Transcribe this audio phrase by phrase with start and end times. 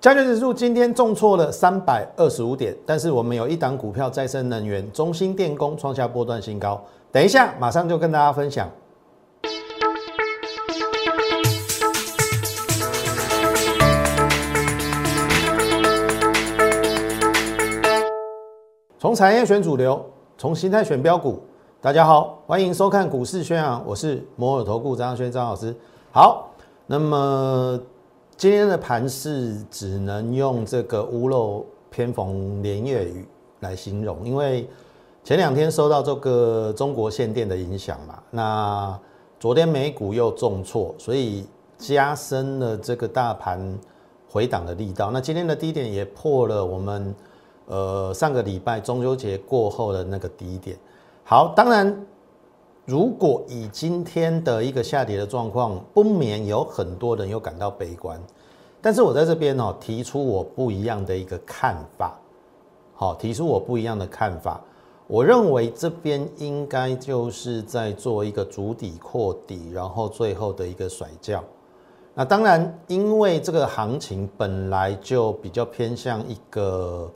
[0.00, 8.66] 加权指数今天重挫了三百二十五点，但是我们有一档股票再生能源中兴电工创下波段新高，等一下马上就跟大家分享。
[18.98, 20.02] 从产业选主流，
[20.38, 21.42] 从心态选标股。
[21.82, 25.76] 大家好，欢迎收看股市宣扬，我是摩尔投顾张轩张老师。
[26.10, 26.48] 好，
[26.86, 27.78] 那么。
[28.40, 33.28] 今天的盘势只能用这个屋漏偏逢连夜雨
[33.60, 34.66] 来形容，因为
[35.22, 38.98] 前两天受到这个中国限电的影响嘛，那
[39.38, 41.44] 昨天美股又重挫，所以
[41.76, 43.78] 加深了这个大盘
[44.26, 45.10] 回档的力道。
[45.10, 47.14] 那今天的低点也破了我们
[47.66, 50.74] 呃上个礼拜中秋节过后的那个低点。
[51.24, 52.06] 好，当然。
[52.90, 58.20] 如果以今天的一个下跌的状况，不免有很多人又感到悲观。
[58.80, 62.18] 但是我在这边哦，提出我不一样的一个看法。
[62.96, 64.60] 好，提出我不一样的看法。
[65.06, 71.44] 我认为这边应该就是在做一个主底扩底，然后最后的一个甩轿。
[72.12, 77.08] 那当然，因为这个行情本来就比较偏向一个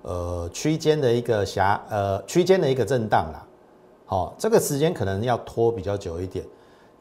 [0.00, 3.44] 呃区间的一个狭呃区间的一个震荡啦。
[4.10, 6.42] 好，这个时间可能要拖比较久一点，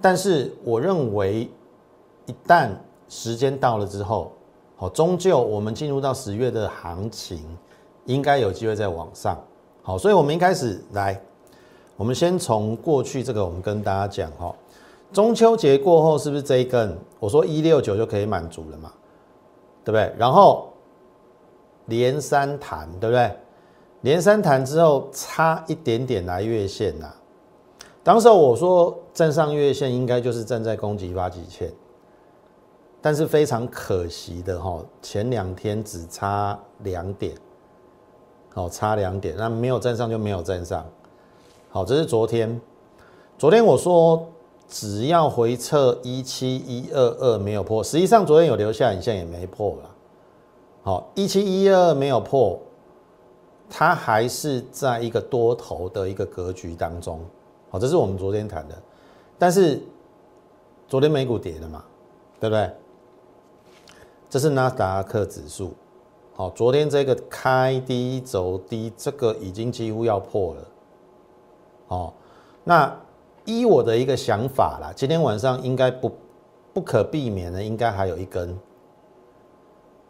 [0.01, 1.49] 但是我认为，
[2.25, 2.69] 一旦
[3.07, 4.33] 时间到了之后，
[4.75, 7.39] 好，终究我们进入到十月的行情，
[8.03, 9.41] 应该有机会再往上。
[9.81, 11.17] 好，所以我们一开始来，
[11.95, 14.53] 我们先从过去这个，我们跟大家讲哈，
[15.13, 16.93] 中秋节过后是不是这一根？
[17.21, 18.91] 我说一六九就可以满足了嘛，
[19.85, 20.13] 对不对？
[20.17, 20.73] 然后
[21.85, 23.31] 连三弹，对不对？
[24.01, 27.11] 连三弹之后，差一点点来月线呐。
[28.03, 31.71] 当时我说站上月线，应该就是站在攻击发起线。
[33.01, 37.35] 但是非常可惜的哈，前两天只差两点，
[38.55, 40.85] 哦差两点，那没有站上就没有站上。
[41.69, 42.59] 好，这是昨天。
[43.37, 44.27] 昨天我说
[44.67, 49.89] 只要回撤一七一二二没有破，实际上昨天有留下影线也没破了。
[50.81, 52.59] 好，一七一二没有破。
[53.69, 57.19] 它还是在一个多头的一个格局当中，
[57.69, 58.75] 好，这是我们昨天谈的。
[59.37, 59.81] 但是
[60.87, 61.83] 昨天美股跌了嘛，
[62.39, 62.71] 对不对？
[64.29, 65.73] 这是纳斯达克指数，
[66.33, 70.67] 好，昨天这个开低走低，这个已经几乎要破了。
[71.89, 72.13] 哦，
[72.63, 72.97] 那
[73.45, 76.11] 依我的一个想法啦，今天晚上应该不
[76.73, 78.57] 不可避免的，应该还有一根。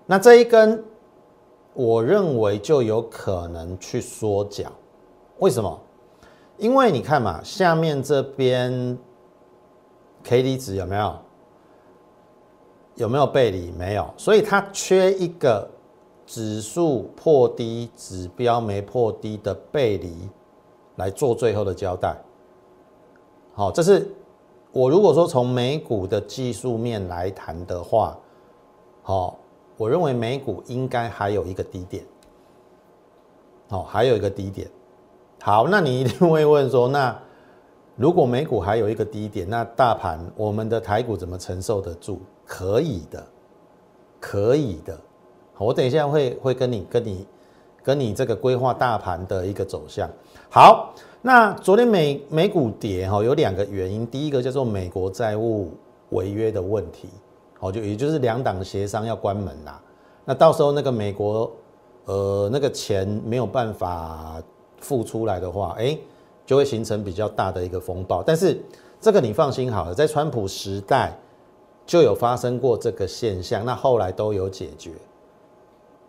[0.06, 0.84] 那这一根。
[1.78, 4.72] 我认为就有可能去缩脚，
[5.38, 5.80] 为什么？
[6.58, 8.98] 因为你看嘛，下面这边
[10.24, 11.16] K D 值有没有？
[12.96, 13.72] 有没有背离？
[13.74, 15.70] 没有，所以它缺一个
[16.26, 20.28] 指数破低、指标没破低的背离
[20.96, 22.18] 来做最后的交代。
[23.54, 24.12] 好，这是
[24.72, 28.18] 我如果说从美股的技术面来谈的话，
[29.04, 29.38] 好。
[29.78, 32.04] 我认为美股应该还有一个低点，
[33.70, 34.68] 哦，还有一个低点。
[35.42, 37.16] 好，那你一定会问说，那
[37.96, 42.20] 如果美股还有一个低点，那大盘我们的台股怎么承受得住？
[42.44, 43.24] 可以的，
[44.20, 45.00] 可以的。
[45.58, 47.28] 我等一下会会跟你跟你
[47.84, 50.10] 跟你这个规划大盘的一个走向。
[50.50, 55.72] 好，那昨天美美股跌哈，有两个原因，第一个叫做美国债务
[56.10, 57.10] 违约的问题。
[57.60, 59.82] 好，就也就是两党协商要关门啦，
[60.26, 61.52] 那到时候那个美国，
[62.06, 64.36] 呃，那个钱没有办法
[64.80, 65.98] 付出来的话，哎，
[66.46, 68.22] 就会形成比较大的一个风暴。
[68.22, 68.62] 但是
[69.02, 71.18] 这个你放心好了，在川普时代
[71.86, 74.92] 就有发生过这个现象，那后来都有解决。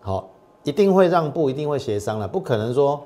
[0.01, 0.29] 好，
[0.65, 3.03] 一定会让步，一定会协商了，不可能说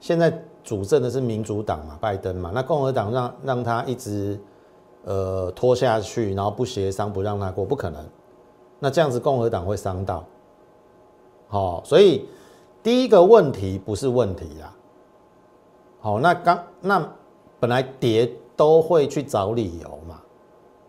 [0.00, 0.32] 现在
[0.64, 4.40] 主政的是民主党嘛，拜登嘛，那共和党让让他一直。
[5.04, 8.04] 呃，拖下去，然后不协商，不让他过，不可能。
[8.78, 10.24] 那这样子，共和党会伤到。
[11.48, 12.26] 好，所以
[12.82, 14.72] 第一个问题不是问题啦。
[16.00, 17.12] 好，那刚那
[17.60, 20.20] 本来跌都会去找理由嘛，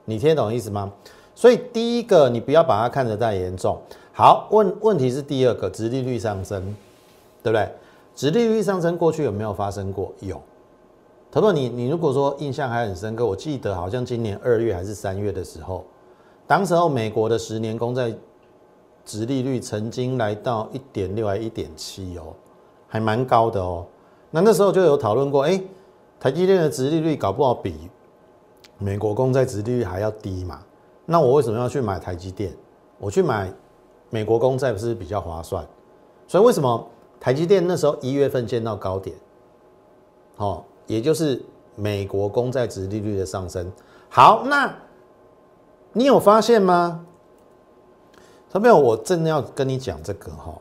[0.05, 0.91] 你听懂意思吗？
[1.35, 3.79] 所以第一个，你不要把它看得太严重。
[4.11, 6.75] 好，问问题是第二个，殖利率上升，
[7.41, 7.67] 对不对？
[8.15, 10.13] 殖利率上升过去有没有发生过？
[10.19, 10.39] 有。
[11.33, 15.83] 他说：“你你如果说印象还很深刻，我记得好像今年二月还是三月的时候，
[16.45, 18.13] 当时候美国的十年公债
[19.03, 22.35] 殖利率曾经来到一点六还一点七哦，
[22.87, 23.83] 还蛮高的哦。
[24.29, 25.59] 那那时候就有讨论过，哎，
[26.19, 27.89] 台积电的殖利率搞不好比
[28.77, 30.61] 美国公债殖利率还要低嘛？
[31.07, 32.53] 那我为什么要去买台积电？
[32.99, 33.51] 我去买
[34.11, 35.67] 美国公债不是比较划算？
[36.27, 36.87] 所以为什么
[37.19, 39.15] 台积电那时候一月份见到高点？
[40.35, 41.41] 好，也就是
[41.75, 43.71] 美国公债值利率的上升。
[44.09, 44.73] 好，那
[45.91, 47.05] 你有发现吗？
[48.51, 50.53] 小朋友，我正要跟你讲这个哈，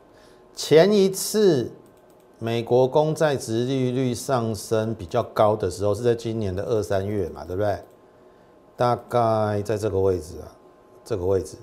[0.55, 1.71] 前一次
[2.39, 7.79] 美国公债值利率上升比较高的时候是在今年的二三月嘛，对不对？
[8.75, 10.49] 大概在这个位置啊，
[11.05, 11.59] 这个位置。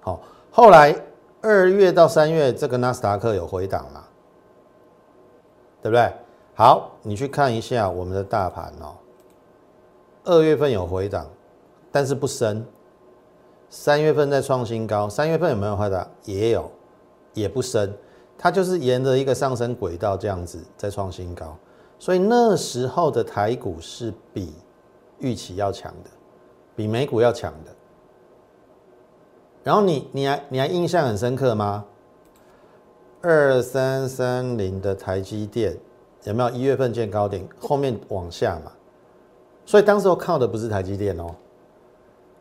[0.00, 0.20] 好，
[0.50, 0.94] 后来
[1.40, 4.04] 二月到三月，这个纳斯达克有回档嘛，
[5.80, 6.12] 对不对？
[6.58, 8.96] 好，你去看一下我们的大盘哦，
[10.24, 11.26] 二月份有回档，
[11.92, 12.64] 但是不深。
[13.68, 16.08] 三月份在创新高，三月份有没有回档？
[16.24, 16.70] 也有，
[17.34, 17.94] 也不深。
[18.38, 21.54] 它就是沿着一个上升轨道这样子在创新高，
[21.98, 24.54] 所以那时候的台股是比
[25.18, 26.10] 预期要强的，
[26.74, 27.70] 比美股要强的。
[29.62, 31.84] 然后你你还你还印象很深刻吗？
[33.20, 35.76] 二三三零的台积电
[36.26, 38.72] 有没有一月份见高点，后面往下嘛？
[39.64, 41.34] 所以当时候靠的不是台积电哦，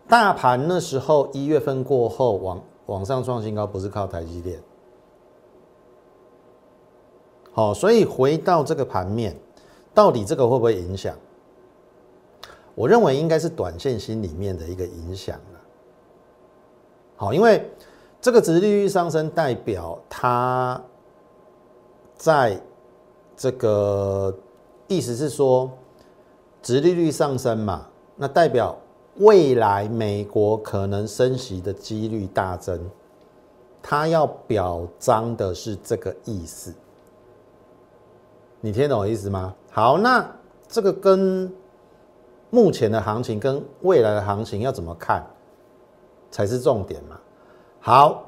[0.07, 4.59] 大盘那时候一月份过后往往上创新高，不是靠台积电。
[7.51, 9.35] 好，所以回到这个盘面，
[9.93, 11.15] 到底这个会不会影响？
[12.73, 15.39] 我认为应该是短线心里面的一个影响。
[17.15, 17.71] 好，因为
[18.19, 20.81] 这个值利率上升，代表它
[22.15, 22.59] 在
[23.35, 24.33] 这个
[24.87, 25.69] 意思是说，
[26.61, 28.77] 殖利率上升嘛，那代表
[29.17, 32.79] 未来美国可能升息的几率大增，
[33.81, 36.73] 它要表彰的是这个意思。
[38.61, 39.53] 你听懂我意思吗？
[39.69, 40.25] 好，那
[40.67, 41.53] 这个跟
[42.49, 45.25] 目前的行情跟未来的行情要怎么看？
[46.31, 47.19] 才是重点嘛。
[47.79, 48.25] 好，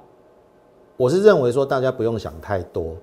[0.95, 2.95] 我是认为说大家不用想太多，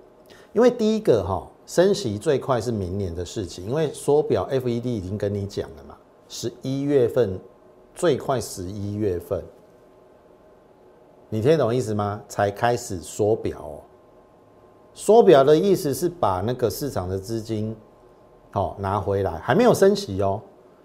[0.52, 5.96] 因为第一个哈升息最快是明年的事情，因为缩表 FED 已经跟你讲了嘛，
[6.28, 7.38] 十一月份
[7.94, 9.42] 最快十一月份，
[11.30, 12.20] 你听懂意思吗？
[12.28, 13.80] 才开始缩表哦，
[14.92, 17.74] 缩表的意思是把那个市场的资金
[18.50, 20.40] 好拿回来，还没有升息哦，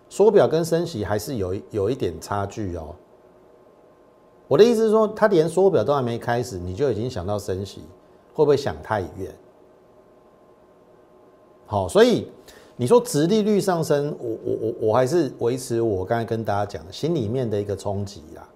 [0.07, 2.95] 缩表跟升息还是有有一点差距哦。
[4.47, 7.81] 我的意思是说，他连缩表都还没开始，你就已经想到升息，
[8.33, 9.35] 会不会想太远？
[11.71, 12.27] 好，所以
[12.77, 18.49] 你说殖利率上升，我我我我还是维持我刚才跟大家讲心里面的一个冲击啦。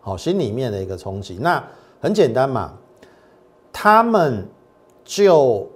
[0.00, 1.64] 好，心里面的一个冲击，那
[2.00, 2.72] 很简单嘛，
[3.72, 4.44] 他们
[5.04, 5.68] 就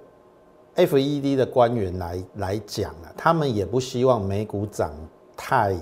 [0.75, 4.91] FED 的官员来来讲啊，他们也不希望美股涨
[5.37, 5.73] 太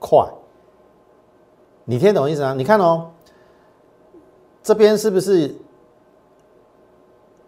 [0.00, 0.28] 快。
[1.84, 2.54] 你听懂意思吗？
[2.54, 3.08] 你看哦，
[4.64, 5.54] 这边是不是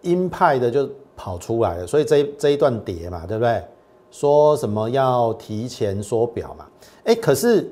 [0.03, 0.89] 鹰派的就
[1.21, 1.87] 跑出来了？
[1.87, 3.63] 所以这这一段跌嘛，对不对？
[4.11, 6.67] 说什么要提前缩表嘛？
[7.05, 7.71] 哎，可是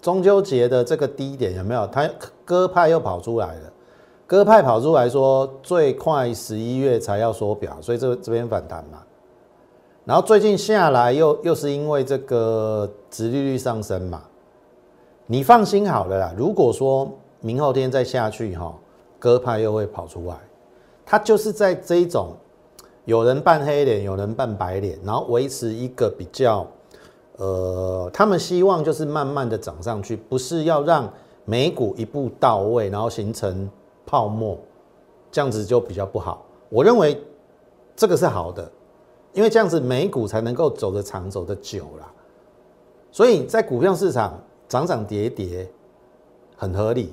[0.00, 1.86] 中秋节的这个低点有没有？
[1.86, 2.10] 他
[2.44, 3.72] 鸽派又跑出来了，
[4.26, 8.98] 鸽派跑出来说最快十一月才要缩表，所以这这边反弹嘛。
[10.04, 14.20] 然后最近下来又又是因为这个殖利率上升嘛。
[15.26, 16.34] 你放心好了啦。
[16.36, 17.08] 如果说
[17.40, 18.74] 明后天再下去哈，
[19.20, 20.36] 鸽派又会跑出来，
[21.04, 22.34] 它就是在这种
[23.04, 26.66] 有人扮黑脸，有人扮白脸，然后维持一个比较，
[27.36, 31.12] 呃，他们希望就是慢慢的涨上去，不是要让
[31.44, 33.68] 美股一步到位，然后形成
[34.06, 34.58] 泡沫，
[35.30, 36.44] 这样子就比较不好。
[36.68, 37.22] 我认为
[37.94, 38.70] 这个是好的，
[39.32, 42.12] 因为这样子美股才能够走得长，走得久啦。
[43.10, 44.38] 所以在股票市场。
[44.68, 45.70] 涨涨跌跌，
[46.56, 47.12] 很合理，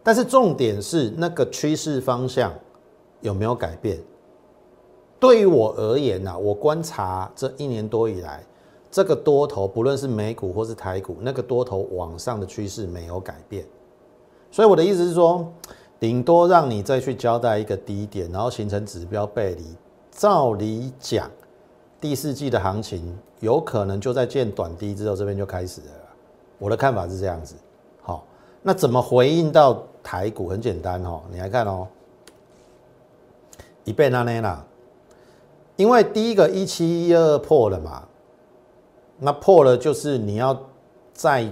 [0.00, 2.52] 但是重点是那个趋势方向
[3.24, 3.98] 有没有改变？
[5.18, 8.44] 对于我而言呢，我观察这一年多以来，
[8.90, 13.64] 这个多头不论是美股或是台股，那个多头往上的趋势没有改变。
[14.50, 15.50] 所以我的意思是说，
[15.98, 19.64] 顶多让你再去交代一个低点，然后形成指标背离。
[20.10, 21.30] 照理讲，
[21.98, 25.86] 第四季的行情有可能就在见短低之后，这边就开始了。
[26.58, 27.54] 我的看法是这样子，
[28.02, 28.22] 好，
[28.60, 30.50] 那怎么回应到台股？
[30.50, 31.88] 很简单哦，你来看哦，
[33.84, 34.64] 一倍那那啦，
[35.76, 38.08] 因为第一个一七一二破了嘛，
[39.18, 40.58] 那破了就是你要
[41.12, 41.46] 再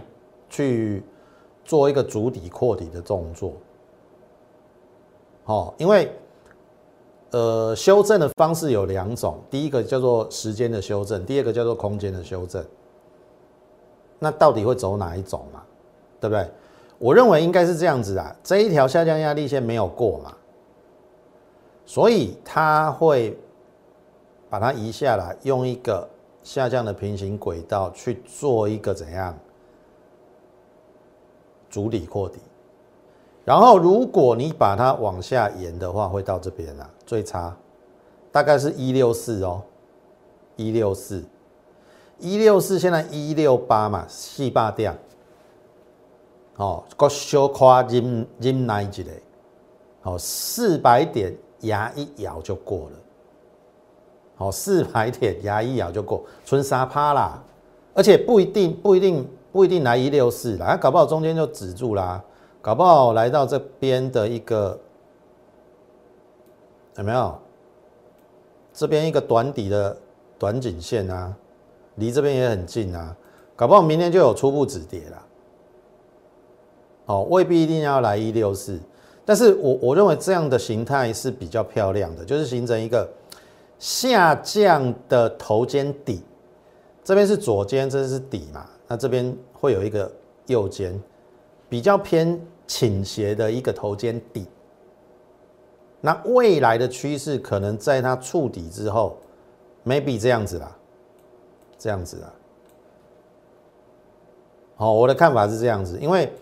[0.51, 1.03] 去
[1.65, 3.53] 做一个主底扩底的动作，
[5.45, 6.11] 好，因为
[7.31, 12.65] 呃修正的方式有两种，第一个叫做时间的修正，第二个叫做空间的修正。
[14.19, 15.63] 那到底会走哪一种嘛？
[16.21, 16.49] 对不对？
[16.99, 20.33] 我认为应该是这样子啊，这一条下降压力线没有过嘛，
[21.85, 23.39] 所以它会
[24.49, 26.09] 把它移下来，用一个
[26.43, 29.37] 下降的平行轨道去做一个怎样？
[31.71, 32.39] 主底扩底，
[33.45, 37.57] 然后如果你把它往下延的话，会到这边啊，最差。
[38.31, 39.63] 大概是一六四哦，
[40.57, 41.25] 一六四。
[42.19, 44.97] 一六四现在一六八嘛，四八点，
[46.57, 49.11] 哦，个小夸忍忍耐一个，
[50.03, 52.97] 好，四百点牙一咬就过了，
[54.37, 57.43] 好，四百点牙一咬就过，春沙趴啦，
[57.95, 62.23] 而且不一定不一定不一定来一六四啦，搞不好中间就止住啦，
[62.61, 64.79] 搞不好来到这边的一个
[66.97, 67.39] 有没有？
[68.73, 69.97] 这边一个短底的
[70.39, 71.35] 短颈线啊。
[71.97, 73.15] 离这边也很近啊，
[73.55, 75.23] 搞不好明天就有初步止跌了。
[77.05, 78.81] 哦，未必一定要来一六四，
[79.25, 83.09] 但是我我认为这样的形态是比较漂亮的，就是形成一个
[83.79, 86.23] 下降的头肩底，
[87.05, 90.11] 这边是左肩，这是底嘛，那这边会有一个
[90.47, 91.01] 右肩，
[91.69, 94.47] 比较偏倾斜的一个头肩底。
[96.01, 99.17] 那未来的趋势可能在它触底之后
[99.85, 100.77] ，maybe 这样子啦。
[101.79, 102.33] 这样子啦，
[104.77, 106.33] 好，我的看法是这样子，因为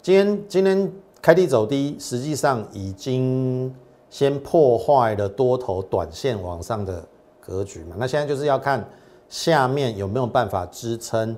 [0.00, 0.90] 今天今天
[1.28, 3.70] 开低走低，实际上已经
[4.08, 7.06] 先破坏了多头短线往上的
[7.38, 8.82] 格局嘛，那现在就是要看
[9.28, 11.36] 下面有没有办法支撑，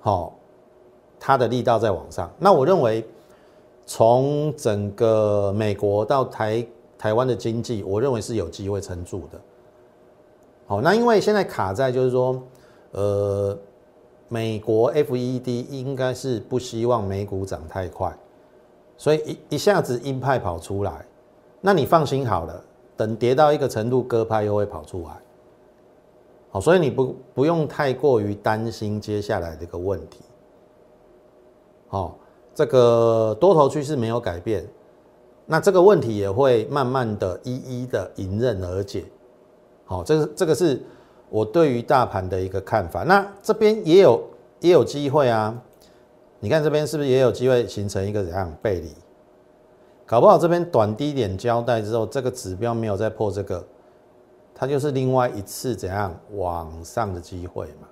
[0.00, 0.34] 好，
[1.20, 2.32] 它的力道在往上。
[2.38, 3.06] 那我认为
[3.84, 6.66] 从整个美国到台
[6.96, 9.38] 台湾的经济，我认为是有机会撑住的。
[10.66, 12.42] 好，那因为现在卡在就是说。
[12.92, 13.58] 呃，
[14.28, 18.14] 美国 FED 应该是不希望美股涨太快，
[19.02, 21.04] 所以一一下子鹰派跑出来，
[21.60, 22.62] 那你放心好了，
[22.96, 25.10] 等跌到一个程度，鸽派又会跑出来。
[26.52, 30.20] 好，所以你不不用太过于担心接下来的一个问题。
[31.88, 32.16] 好，
[32.54, 34.64] 这个多头趋势没有改变，
[35.46, 39.04] 那这个问题也会慢慢的一一的迎刃而解。
[39.84, 40.80] 好，这个这个是。
[41.28, 44.22] 我对于大盘的一个看法，那这边也有
[44.60, 45.60] 也有机会啊。
[46.42, 48.90] 你看这边是不是也有机会形成一个怎样背离？
[50.04, 53.64] 搞不好这边短低点交代之后，这个指标没有再破这个，
[54.52, 57.86] 它就是另外一次怎样往上的机会嘛。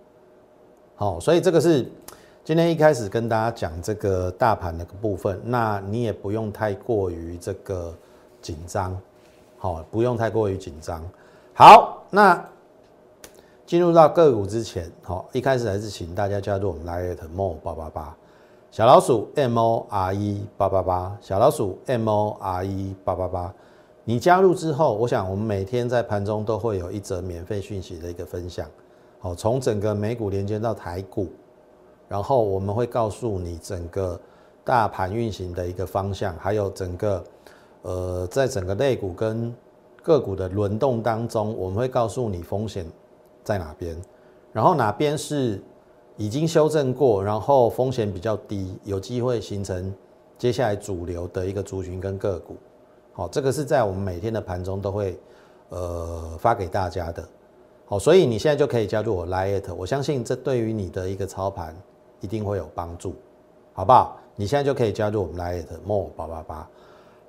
[0.96, 1.88] 好，所以这个是
[2.44, 7.94] 今天一开始跟大家讲这个大盘的部分，那你也不用太过于这个
[8.42, 9.00] 紧张，
[9.58, 11.00] 好，不用太过于紧张。
[11.54, 12.44] 好，那。
[13.64, 18.16] 进入到个股之前，好，一开始还是请大家加入我们 Lite More 八八八
[18.72, 23.52] 小老鼠 M O R E 八八八小老鼠 M O R E 八八八。
[24.04, 28.68] 你加入之后，我想我们每天在盘中都会有一则免费讯息的一个分享，
[29.18, 31.26] 好，从整个美股连接到台股，
[32.08, 34.18] 然后我们会告诉你整个
[34.64, 37.24] 大盘运行的一个方向，还有整个
[37.82, 39.52] 呃，在整个类股跟
[40.00, 42.86] 个股的轮动当中，我们会告诉你风险。
[43.42, 44.00] 在哪边？
[44.52, 45.60] 然后哪边是
[46.20, 49.90] 已经修正过，然后风险比较低，有机会形成
[50.36, 52.56] 接下来主流的一个族群跟个股。
[53.14, 55.18] 好，这个是在我们每天的盘中都会
[55.70, 57.26] 呃发给大家的。
[57.86, 61.74] 好，所以你现在就可以加入我 Lite，我相信这对于你的一个操盘
[62.20, 63.14] 一定会有帮助，
[63.72, 64.18] 好不好？
[64.36, 66.68] 你现在就可以加入我们 Lite More 八八八。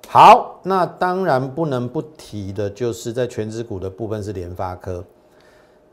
[0.06, 5.02] 好，那当然不能不提的就是在全职股的部分是联发科。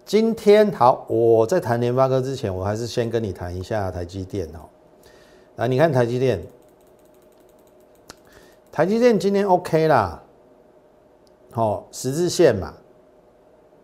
[0.10, 4.62] 今天好，我在谈联发科之前，我还是先跟你谈一下台积电哦。
[5.58, 6.42] 来，你看台积电，
[8.72, 10.20] 台积电今天 OK 啦，
[11.52, 12.74] 好十字线嘛，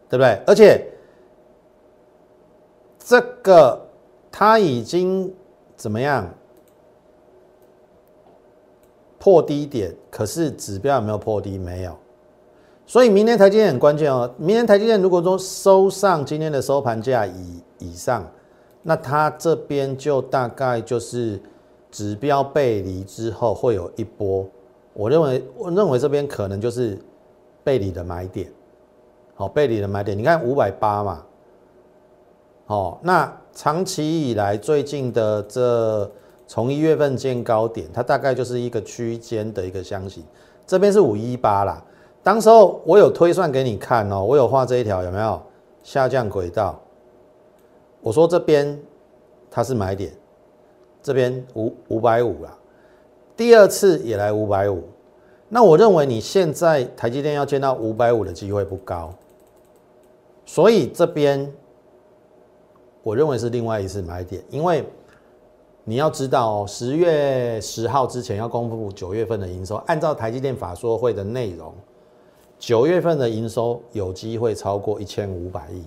[0.10, 0.42] 对不对？
[0.48, 0.88] 而且
[2.98, 3.80] 这个
[4.32, 5.32] 它已经
[5.76, 6.28] 怎么样
[9.20, 9.96] 破低点？
[10.10, 11.60] 可是指标有没有破低？
[11.60, 11.96] 没有。
[12.88, 14.32] 所以明天台积电很关键哦。
[14.38, 18.26] 明天台积电如果说收上今天的收盘价以以上，
[18.84, 21.42] 那它这边就大概就是
[21.90, 24.46] 指标背离之后会有一波。
[24.94, 26.98] 我认为我认为这边可能就是
[27.64, 28.52] 背离的买点，
[29.34, 30.16] 好背离的买点。
[30.16, 31.24] 你看五百八嘛，
[32.68, 36.10] 好，那长期以来最近的这
[36.46, 40.24] 从一月份见高点，它大概就是一个区间的一个箱型。
[40.68, 41.84] 这边是五一八啦。
[42.26, 45.40] 当时候我有推算给你看哦，我有画这一条有没有？
[45.84, 46.82] 下降轨道？
[48.02, 48.82] 我说这边
[49.52, 50.12] 它是买点，
[51.04, 52.58] 这边五五百五啦，
[53.38, 54.82] 第二次也来五百五，
[55.50, 59.14] 那我认为你现在台积电要见到五百五的机会不高，
[60.48, 61.54] 所以这边
[63.04, 64.84] 我认为是另外一次买点，因为
[65.84, 71.72] 你要知道哦，十月十号之前要公布九月份的营收，按照台积电法说会的内容，
[72.58, 75.84] 九月份的营收有机会超过一千五百亿，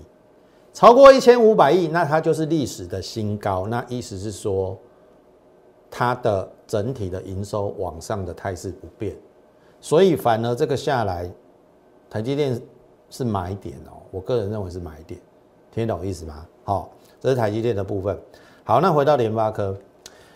[0.73, 4.77] 超过一千五百亿，那它就是历史的新高，那意思是说
[5.91, 6.49] 它的。
[6.69, 9.17] 整体的营收往上的态势不变，
[9.81, 11.27] 所以反而这个下来，
[12.11, 12.61] 台积电
[13.09, 13.97] 是买点哦。
[14.11, 15.19] 我个人认为是买点，
[15.73, 16.47] 听得懂意思吗？
[16.65, 18.21] 好，这是台积电的部分。
[18.65, 19.75] 好，那回到联发科，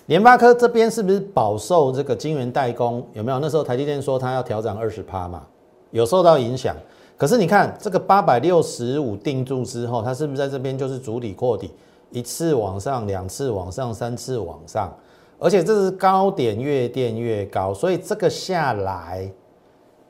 [0.07, 3.07] 联发科这边是不是饱受这个晶圆代工？
[3.13, 3.39] 有没有？
[3.39, 5.47] 那时候台积电说它要调整二十趴嘛，
[5.93, 6.75] 有受到影响。
[7.17, 11.71] 可是你看这个八百六十五定住之后，它是不是在这边就是主体扩底，
[12.11, 14.93] 一次往上，两次往上，三次往上？
[15.39, 19.31] 而且这是高点越垫越高，所以这个下来，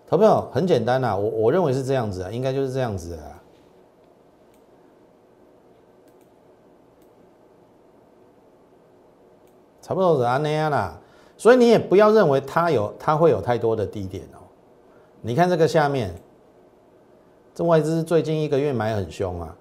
[0.07, 3.41] 投票很简单呐，我我认为是这样子啊，应该就是这样子啊，
[9.81, 10.99] 差不多是安那样啦。
[11.39, 14.42] 所以你也不要认为它有它会有太多的低点哦。
[15.23, 16.13] 你看这个下面，
[17.55, 19.57] 这外资最近一个月买很凶啊，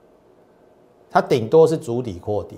[1.10, 2.58] 它顶多是主底扩底。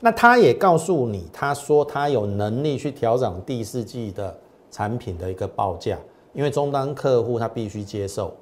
[0.00, 4.36] 那他也告诉你，他说他有能力去调整第四季的
[4.70, 5.98] 产品的一个报价，
[6.32, 8.32] 因为终端客户他必须接受。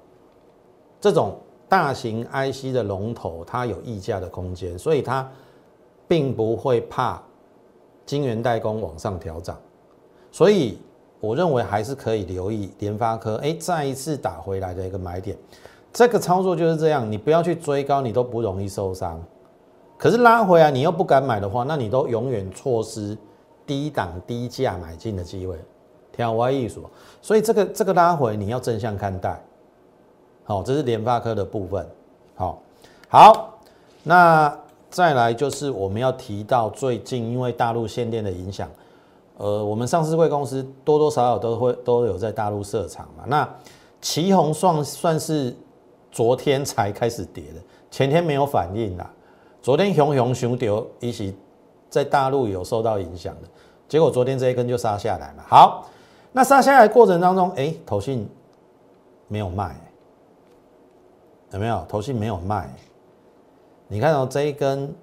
[1.01, 1.35] 这种
[1.69, 5.29] 大型 IC 的龙头，它有溢价的空间，所以它
[6.07, 7.23] 并不会怕
[8.05, 9.57] 晶圆代工往上调整，
[10.31, 10.79] 所以
[11.21, 15.37] 我认为还是可以留意联发科，哎，再一次打回来的一个买点，
[15.93, 19.23] 这个操作就是这样，你不要去追高，你都不容易受伤。
[19.99, 23.17] 可是拉回来，你又不敢买的话，那你都永远错失
[23.67, 25.57] 低档低价买进的机会。
[26.13, 26.81] 听我意思，
[27.23, 29.43] 所以这个这个拉回你要正向看待。
[30.45, 31.87] 好，这是联发科的部分。
[32.35, 32.63] 好，
[33.09, 33.59] 好，
[34.03, 34.55] 那
[34.91, 38.71] 再来就是我们要提到最近因为大陆限电的影响，
[39.37, 43.25] 呃，我们上市会公司多多少少都会都有在大陆设厂嘛。
[43.27, 43.49] 那
[44.01, 45.55] 旗宏算算是
[46.11, 49.11] 昨天才开始跌的，前天没有反应啦。
[49.61, 51.37] 昨天熊熊熊丢一起
[51.91, 53.49] 在大陆有受到影响的，
[53.89, 55.45] 结果昨天这一根就杀下来了。
[55.47, 55.87] 好，
[56.33, 58.29] 那杀下来过程当中，哎，投信
[59.29, 59.77] 没有卖，
[61.53, 61.85] 有没有？
[61.89, 62.73] 投信没有卖。
[63.89, 64.95] 你看到，这一根，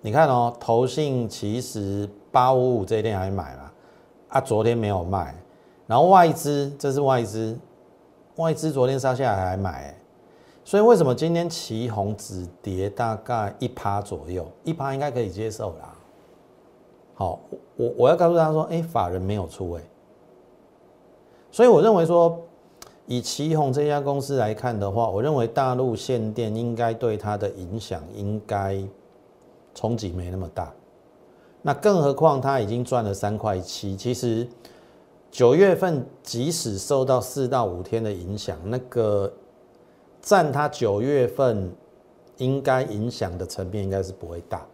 [0.00, 3.72] 你看哦，投信其实八五五这一天还买了，
[4.28, 5.34] 啊，昨天没有卖。
[5.86, 7.58] 然后外资，这是外资，
[8.36, 9.94] 外资昨天杀下来还买。
[10.64, 14.46] 所以为什么今天旗红只跌大概一趴左右？
[14.64, 15.96] 一趴应该可以接受啦。
[17.14, 17.40] 好，
[17.76, 19.80] 我我要告诉大家说，哎，法人没有出位。
[21.50, 22.38] 所以我认为说，
[23.06, 28.78] 以旗红这家公司来看的话，我认为大陆限电应该对它的影响应该
[29.78, 30.72] 冲击没那么大。
[31.62, 34.48] 那更何况它已经赚了三块七，其实
[35.30, 39.32] 九月份即使受到四到五天的影响，那个。
[40.20, 41.72] 占它九月份
[42.38, 44.66] 应该影响的层面应该是不会大，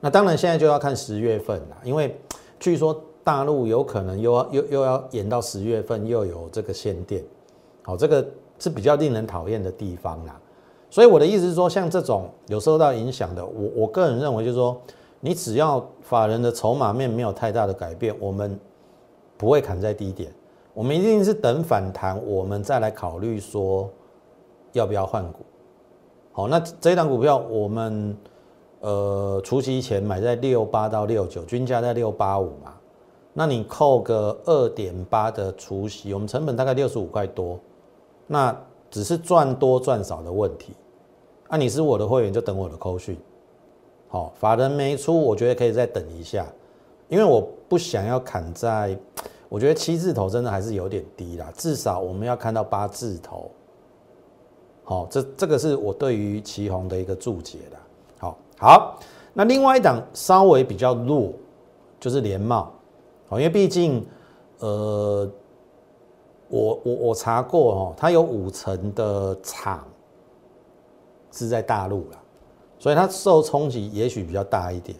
[0.00, 2.18] 那当然现在就要看十月份了，因为
[2.58, 7.22] 据说大陆有可能又要又又要延到十月份又有这个限电，
[7.82, 8.26] 好，这个
[8.58, 10.40] 是比较令人讨厌的地方啦。
[10.96, 14.74] 所以我的意思是说，像这种有受到影响的，我我个人认为就是说，
[15.20, 18.58] 你只要法人的筹码面没有太大的改变，我们
[19.36, 20.32] 不会砍在低点，
[20.72, 23.90] 我们一定是等反弹，我们再来考虑说。
[24.72, 25.40] 要不要换股？
[26.32, 28.16] 好，那这一档股票我们
[28.80, 32.72] 呃除夕前买在六八到六九，均价在六八五嘛。
[33.34, 37.58] 那你扣个二点八的除夕，我们成本大概六十五块多，
[38.26, 38.56] 那
[38.90, 40.72] 只是赚多赚少的问题。
[41.48, 43.16] 啊，你是我的会员就等我的扣讯。
[44.08, 46.46] 好，法人没出，我觉得可以再等一下，
[47.08, 48.96] 因为我不想要砍在，
[49.48, 53.50] 我觉得七字头真的还是有点低啦，至少我们要看到八字头。
[54.84, 57.76] 好，这这个是我对于旗宏的一个注解的。
[58.18, 58.98] 好，好，
[59.32, 61.32] 那另外一档稍微比较弱，
[61.98, 62.72] 就是联茂。
[63.28, 64.06] 好，因为毕竟，
[64.60, 65.28] 呃，
[66.48, 69.84] 我我我查过哦，它有五成的厂
[71.36, 72.18] 是在大陆了，
[72.78, 74.96] 所以它受冲击也许比较大一点。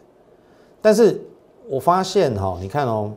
[0.81, 1.21] 但是
[1.69, 3.13] 我发现哈，你看哦，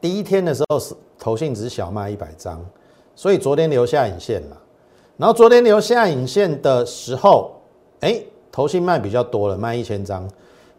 [0.00, 2.64] 第一天的时候是投信只小卖一百张，
[3.14, 4.56] 所以昨天留下影线了。
[5.16, 7.52] 然后昨天留下影线的时候，
[8.00, 10.30] 哎，投信卖比较多了，卖一千张。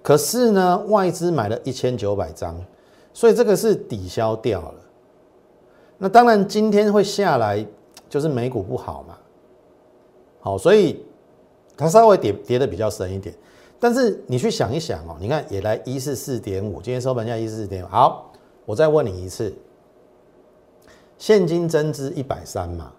[0.01, 2.57] 可是呢，外资买了一千九百张，
[3.13, 4.75] 所以这个是抵消掉了。
[5.97, 7.63] 那当然今天会下来，
[8.09, 9.17] 就是美股不好嘛。
[10.39, 11.05] 好，所以
[11.79, 13.33] 它稍微跌跌的比较深一点。
[13.79, 17.87] 但是你去想一想哦，你看也来一四四点五，今天收盘价一四四点五。
[17.87, 18.29] 好，
[18.65, 19.53] 我再问你一次，
[21.17, 22.91] 现金增资一百三嘛，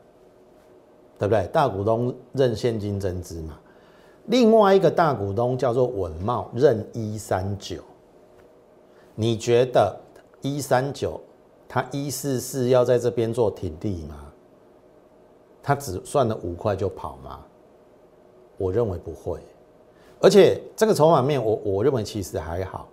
[1.19, 1.47] 对不对？
[1.49, 3.59] 大股东认现金增资嘛。
[4.27, 7.83] 另外一个大股东叫做稳茂认一三九。
[9.15, 9.95] 你觉得
[10.41, 11.21] 一三九，
[11.69, 14.33] 他一四四要在这边做挺地吗？
[15.63, 17.41] 他只算了五块就跑吗？
[18.61, 19.41] 我认为不会，
[20.21, 22.87] 而且这个筹码面，我我认为其实还好。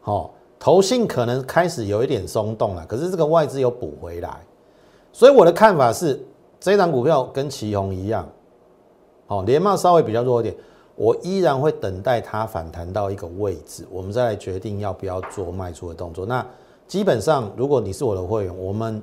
[0.00, 4.44] 好，投信可能开始有一点松动了，可是这个外资有补回来，
[5.12, 6.20] 所以我的看法是，
[6.58, 8.28] 这档股票跟旗宏一样，
[9.28, 10.56] 好，连帽稍微比较弱一点。
[10.96, 16.26] 我依然会等待它反弹到一个位置，我们再来决定要不要做卖出的动作。
[16.26, 16.44] 那
[16.88, 19.00] 基本上，如果你是我的会员，我们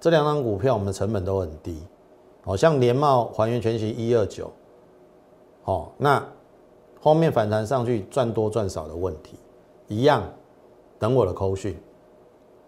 [0.00, 1.80] 这两张股票，我们的成本都很低。
[2.44, 4.50] 好像联茂还原全息一二九，
[5.62, 6.24] 好，那
[7.00, 9.38] 后面反弹上去赚多赚少的问题
[9.88, 10.22] 一样，
[10.98, 11.76] 等我的扣讯，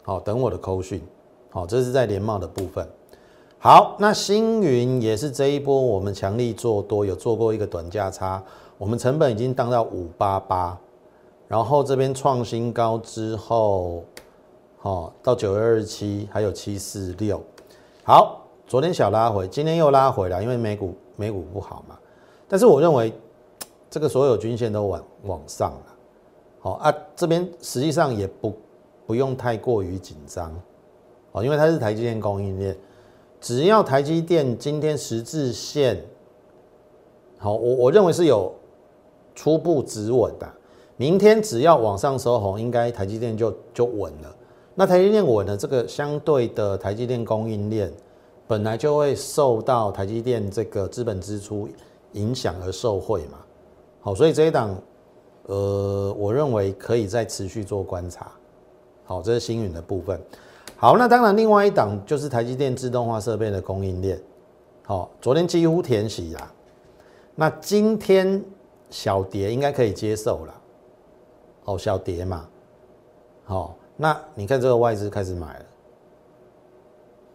[0.04, 1.02] 好，等我的扣讯，
[1.50, 2.86] 好，这是在联茂的部分。
[3.58, 8.42] 好，那星云也是这一波我们强力做多，有做过一个短价差，
[8.76, 10.78] 我们成本已经当到五八八，
[11.48, 14.04] 然后这边创新高之后，
[14.76, 17.42] 好到九月二十七，还有七四六，
[18.04, 21.96] 好，昨天小拉回，今天又拉回来，因为美股美股不好嘛，
[22.48, 23.12] 但是我认为
[23.90, 25.86] 这个所有均线都往往上了，
[26.60, 28.52] 好啊，这边实际上也不
[29.06, 30.54] 不用太过于紧张，
[31.32, 32.76] 哦，因为它是台积电供应链。
[33.40, 36.02] 只要台积电今天十字线
[37.38, 38.50] 好，我我认为是有
[39.34, 40.50] 初步止稳的。
[40.96, 44.34] 明天只要往上收红，应该台积电就就稳了。
[44.74, 47.92] 那台积电稳了，这个相对的台积电供应链
[48.46, 51.68] 本来就会受到台积电这个资本支出
[52.14, 53.38] 影响而受惠嘛。
[54.00, 54.74] 好，所以这一档
[55.44, 58.32] 呃，我认为可以再持续做观察。
[59.04, 60.20] 好，这是星云的部分。
[60.76, 64.20] 好，那当然，另外一档就是台积电自动化设备的供应链。
[64.84, 66.52] 好，昨天几乎填息啦，
[67.34, 68.42] 那今天
[68.90, 70.54] 小跌应该可以接受了。
[71.64, 72.48] 哦，小跌嘛。
[73.44, 75.64] 好，那你看这个外资开始买了。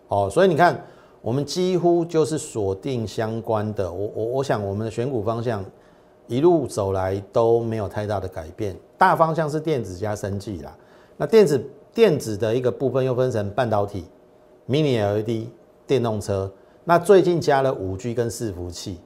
[0.09, 0.83] 哦，所以你看，
[1.21, 3.91] 我们几乎就是锁定相关的。
[3.91, 5.63] 我我我想，我们的选股方向
[6.27, 10.75] 一路走来都没有太大的改变，大方向是电子加生技啦。
[11.17, 11.63] 那电子。
[11.91, 14.05] 电子的一个部分又分成半导体、
[14.69, 15.47] Mini LED、
[15.87, 16.49] 电动车。
[16.85, 18.99] 那最近加了五 G 跟伺服器。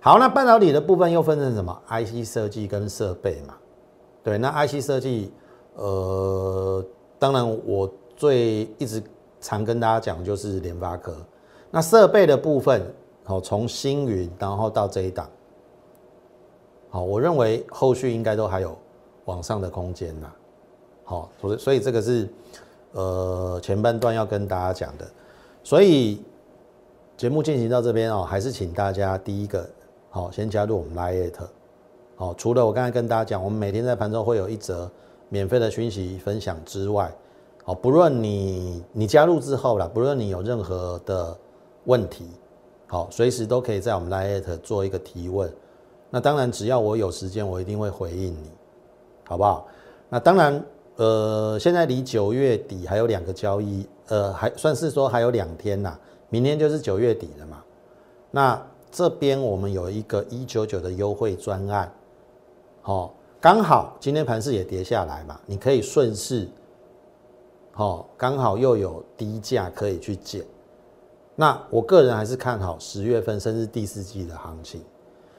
[0.00, 3.54] 好，那半导体的部分又分成什么？IC 设计跟设备嘛。
[4.24, 5.32] 对，那 IC 设计，
[5.76, 6.84] 呃，
[7.16, 9.00] 当然我最一直
[9.44, 11.14] 常跟大家讲就是联发科。
[11.70, 12.80] 那设备的部分，
[13.24, 15.28] 好，从星云然后到这一档，
[16.88, 18.74] 好，我认为后续应该都还有
[19.26, 20.32] 往上的空间呐。
[21.04, 22.26] 好，所以所以这个是
[22.92, 25.06] 呃前半段要跟大家讲的，
[25.62, 26.22] 所以
[27.18, 29.68] 节目进行到这边哦，还是请大家第一个
[30.08, 31.46] 好先加入我们 Lite，
[32.16, 34.90] 好，除了我刚才跟大家讲，我们每天在盘中会有一则
[35.28, 37.12] 免费的讯息分享之外，
[37.64, 41.36] 好，不论你你加入之后啦，不论你有任何的
[41.84, 42.28] 问题，
[42.86, 45.52] 好，随时都可以在我们 Lite 做一个提问，
[46.10, 48.50] 那当然只要我有时间，我一定会回应你，
[49.24, 49.66] 好不好？
[50.08, 50.64] 那当然。
[50.96, 55.98] 呃，现在离九月底还有两个交易，呃，还算是说还有两天呐，
[56.28, 57.64] 明天就是九月底了嘛。
[58.30, 61.92] 那这边我们有一个一九九的优惠专案，
[62.80, 66.48] 好，刚好今天盘势也跌下来嘛，你可以顺势，
[67.76, 70.44] 好，刚好又有低价可以去捡。
[71.34, 74.80] 那我个人还是看好十月份甚至第四季的行情，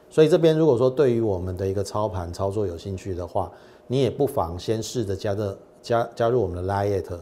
[0.09, 3.49] 所以这边如果说对于我们的一个操盘操作有兴趣的话，
[3.87, 7.17] 你也不妨先试着加入加加入我们的 Lite，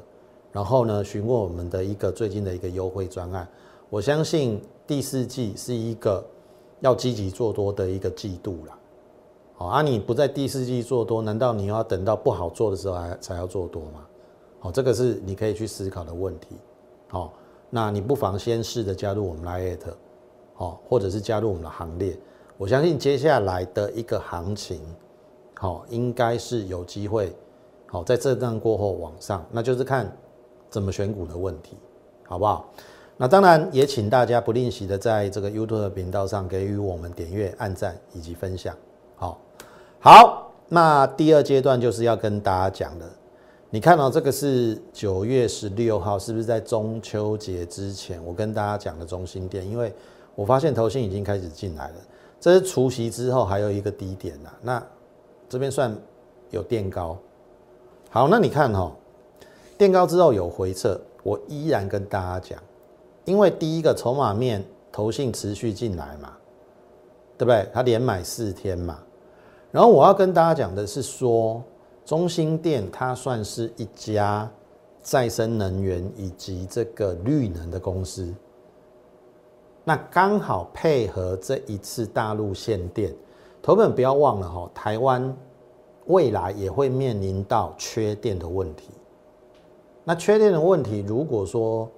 [0.52, 3.48] 然后呢询问我们的一个最近的一个优惠专案。
[3.92, 6.26] 我相信第四季是一个
[6.80, 8.76] 要积极做多的一个季度了。
[9.54, 14.08] 好，啊你不在第四季做多，难道你要等到不好做的时候才才要做多吗？
[14.64, 16.56] 好，这个是你可以去思考的问题。
[17.10, 17.34] 好，
[17.70, 19.94] 那你不妨先试着加入我们 Lite，
[20.54, 22.18] 好，或者是加入我们的行列。
[22.58, 24.80] 我相信接下来的一个行情。
[25.56, 27.36] 好，应该是有机会，
[27.88, 30.10] 好，在这段过后往上，那就是看
[30.70, 31.76] 怎么选股的问题，
[32.26, 32.70] 好不好？
[33.18, 38.74] 那当然也请大家不吝惜的在这个 YouTube 频道上给予我们点阅、按赞以及分享。
[39.18, 39.42] 好，
[40.00, 43.10] 好，那第二阶段就是要跟大家讲的，
[43.74, 48.24] 你看到这个是九月十六号，是不是在中秋节之前？
[48.24, 49.92] 我跟大家讲的中心店，因为
[50.36, 51.96] 我发现投信已经开始进来了。
[52.40, 54.88] 这是除夕之后还有一个低点呐，那
[55.50, 55.92] 这边算
[56.52, 57.18] 有垫高。
[58.12, 58.96] 好，那你看哈，
[59.76, 62.60] 垫高之后有回撤，我依然跟大家讲，
[63.26, 66.32] 因为第一个筹码面投信持续进来嘛，
[67.40, 67.68] 对不对？
[67.74, 69.00] 它连买四天嘛。
[69.72, 71.60] 然后我要跟大家讲的是说。
[72.06, 74.52] 中心电它算是一家
[75.02, 78.34] 再生能源以及这个绿能的公司，
[79.86, 83.14] 那刚好配合这一次大陆限电，
[83.62, 85.34] 投本不要忘了哈，台湾
[86.08, 88.90] 未来也会面临到缺电的问题。
[90.04, 91.90] 那缺电的问题，如果说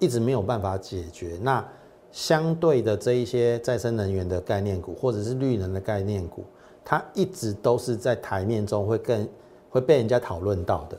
[0.00, 1.64] 一直没有办法解决，那
[2.10, 6.44] 相对的这一些再生能源的概念股或者是绿能的概念股，
[6.84, 9.28] 它一直都是在台面中会更。
[9.72, 10.98] 会被人家讨论到的，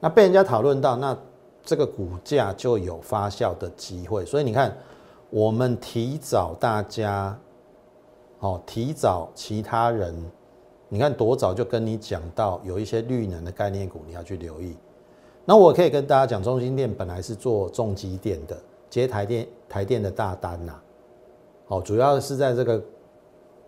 [0.00, 1.14] 那被人家讨论到，那
[1.62, 4.24] 这个股价就有发酵的机会。
[4.24, 4.74] 所以你看，
[5.28, 7.38] 我们提早大家，
[8.38, 10.14] 哦，提早其他人，
[10.88, 14.74] 你看多早就跟你讲到有一些绿能的概念股，你要去留意。
[15.44, 18.56] 那我可以跟大家讲，中心店本来是做重机电的，
[18.88, 20.72] 接台电台电的大单呐，
[21.68, 22.82] 哦，主要是在这个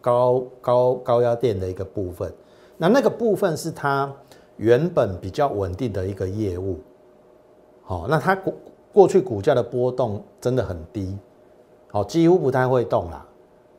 [0.00, 2.32] 高高高压电的一个部分。
[2.78, 4.10] 那那个部分是它。
[4.58, 6.78] 原本比较稳定的一个业务，
[7.82, 8.54] 好，那它过
[8.92, 11.16] 过去股价的波动真的很低，
[11.90, 13.24] 好，几乎不太会动啦。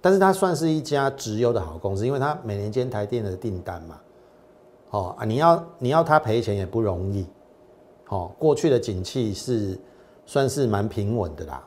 [0.02, 4.00] 但是它算是一家直优的好公司，因为它每年间台电的订单嘛，
[4.92, 7.28] 哦啊，你要你要它赔钱也不容易，
[8.06, 9.78] 好，过去的景气是
[10.26, 11.62] 算是蛮平稳的啦，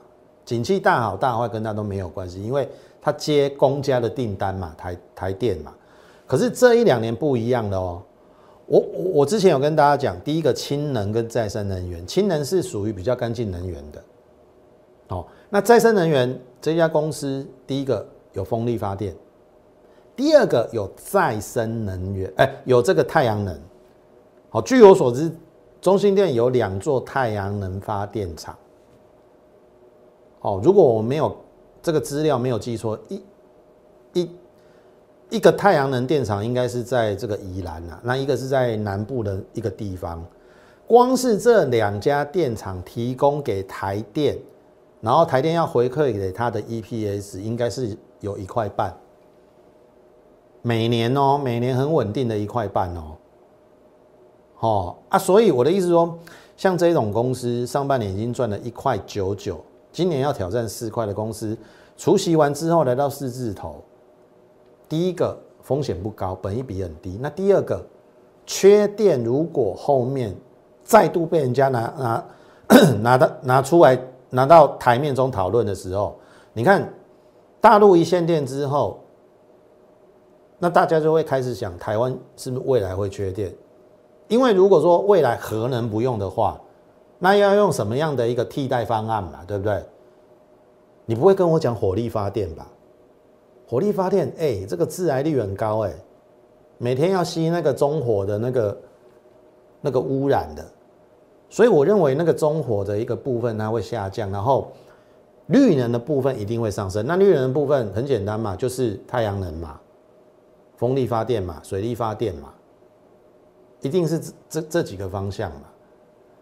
[0.46, 2.66] 景气大好大坏跟它都没有关系，因为
[3.02, 5.74] 它接公家的订单嘛，台台电嘛。
[6.26, 8.02] 可是这一两年不一样的哦。
[8.66, 14.02] 我我我之前有跟大家讲，第一个氢能跟再生能源，氢能是属于比较干净能源的，
[15.08, 19.14] 哦，那再生能源这家公司，第一个有风力发电，
[20.16, 23.58] 第二个有再生能源，哎，有这个太阳能，
[24.48, 25.30] 好，据我所知，
[25.80, 28.56] 中心店有两座太阳能发电厂，
[30.40, 31.36] 哦，如果我没有
[31.82, 33.22] 这个资料没有记错，一
[34.14, 34.30] 一。
[35.32, 40.22] 一个太阳能电厂应该是在这个宜兰呐，那一个是在南部的一个地方。
[40.86, 44.36] 光是这两家电厂提供给台电，
[45.00, 48.94] 然后台电要回馈给它的 EPS，应该是有一块半，
[50.60, 53.16] 每年哦，每年很稳定的一块半哦。
[54.60, 56.18] 哦啊，所以我的意思说，
[56.58, 59.58] 像这种公司上半年已经赚了一块九九，
[59.90, 61.56] 今年要挑战四块的公司，
[61.96, 63.82] 除夕完之后来到四字头。
[64.92, 67.18] 第一个风险不高，本益比很低。
[67.18, 67.82] 那第二个
[68.44, 70.36] 缺电，如果后面
[70.84, 72.24] 再度被人家拿拿
[73.00, 76.14] 拿到拿出来拿到台面中讨论的时候，
[76.52, 76.92] 你看
[77.58, 79.00] 大陆一限电之后，
[80.58, 83.50] 那大家就会开始想，台湾是不是未来会缺电？
[84.28, 86.60] 因为如果说未来核能不用的话，
[87.18, 89.42] 那要用什么样的一个替代方案嘛？
[89.46, 89.82] 对不对？
[91.06, 92.68] 你不会跟我讲火力发电吧？
[93.72, 95.94] 火力发电，哎，这个致癌率很高，哎，
[96.76, 98.78] 每天要吸那个中火的那个
[99.80, 100.62] 那个污染的，
[101.48, 104.70] 所以我认为那个中火的一个部分它会下降，然后
[105.46, 107.06] 绿能的部分一定会上升。
[107.06, 109.80] 那绿能的部分很简单嘛，就是太阳能嘛，
[110.76, 112.52] 风力发电嘛，水力发电嘛，
[113.80, 115.62] 一定是这这几个方向嘛。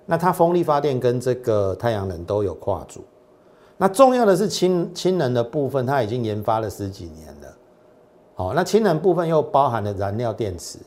[0.05, 3.05] 那它风力发电跟这个太阳能都有跨组。
[3.83, 7.49] 那重要的是氢氢能的部分，它已经研发了十几年了。
[8.35, 10.79] 好，那氢能部分又包含了燃料电池。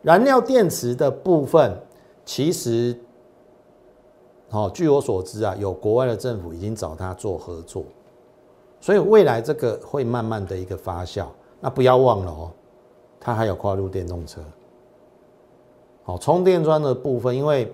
[0.00, 1.78] 燃料电池的部分，
[2.24, 2.98] 其实，
[4.48, 7.84] 好，据我所知啊，有国外的政府已经找他做合作，
[8.80, 11.26] 所以未来这个会慢慢的一个发酵。
[11.60, 12.50] 那不要忘了哦，
[13.20, 14.40] 它还有跨入电动车。
[16.04, 17.70] 好，充电桩的部分，因为。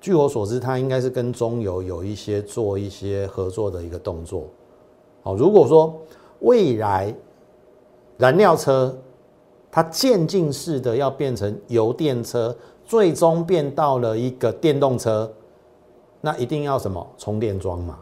[0.00, 4.44] 据我所知，它应该是跟中油有一些做一些合作的一个动作。
[5.22, 5.94] 好，如果说
[6.40, 7.14] 未来
[8.16, 8.96] 燃料车
[9.70, 15.30] 它渐进式的要变成油电车，最终变到了一个电动车，
[16.22, 17.98] 那一定要什么充电桩嘛？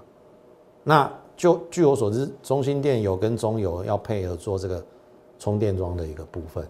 [0.85, 4.81] 那就据我所知，中心电有跟中油要配合做这个
[5.37, 6.65] 充电桩的一个部分，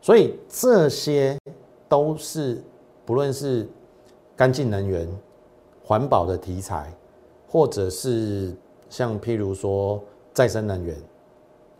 [0.00, 1.36] 所以这些
[1.88, 2.62] 都是
[3.04, 3.68] 不论是。
[4.38, 5.04] 干净能源、
[5.84, 6.92] 环保的题材，
[7.50, 8.54] 或者是
[8.88, 10.00] 像譬如说
[10.32, 10.96] 再生能源，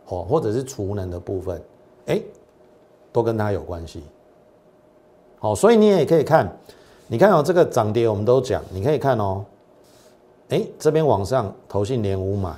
[0.07, 1.61] 哦，或者是储能的部分，
[2.07, 2.21] 哎，
[3.13, 4.03] 都跟它有关系。
[5.37, 6.51] 好，所以你也可以看，
[7.07, 9.45] 你看哦，这个涨跌我们都讲，你可以看哦，
[10.49, 12.53] 哎，这边往上投信连五买，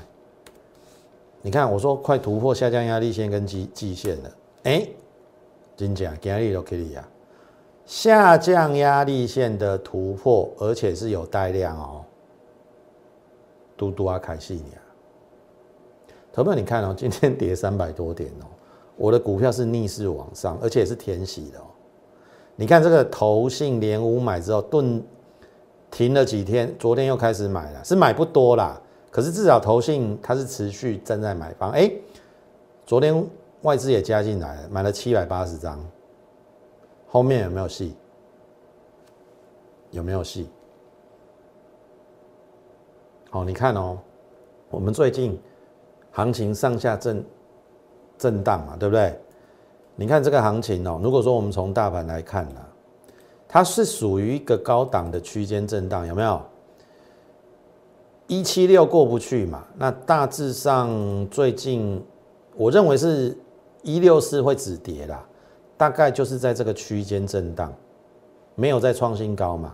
[1.43, 4.31] 你看我说快突破下降压力线跟季季线了，
[4.63, 4.87] 哎，
[5.77, 7.07] 真假今日都可以啊，
[7.91, 12.05] 下降压力线的突破，而且是有带量哦，
[13.75, 14.79] 嘟嘟啊开戏你啊，
[16.31, 18.47] 投票你看哦，今天跌三百多点哦，
[18.95, 21.63] 我的股票是逆势往上，而且是填息的哦。
[22.55, 25.03] 你看这个投信连五买之后，顿
[25.91, 31.69] 停了几天，昨天又开始买了，是买不多啦，可是至少投信它是持续站在买方。
[31.71, 31.91] 哎，
[32.85, 33.27] 昨天
[33.63, 35.77] 外资也加进来了，买了七百八十张，
[37.11, 37.93] 后面有没有戏？
[39.91, 40.47] 有没有戏？
[43.29, 43.99] 好，你看哦，
[44.69, 45.37] 我们最近
[46.11, 47.21] 行情上下震
[48.17, 49.19] 震荡嘛，对不对？
[49.97, 52.61] 你看这个行情哦，如果说我们从大盘来看呢，
[53.45, 56.41] 它是属于一个高档的区间震荡，有没有？
[58.27, 59.67] 一七六过不去嘛？
[59.75, 62.01] 那大致上最近
[62.55, 63.37] 我认为是
[63.81, 65.27] 一六四会止跌啦，
[65.81, 67.73] 大概就是在这个区间震荡，
[68.53, 69.73] 没有再创新高嘛。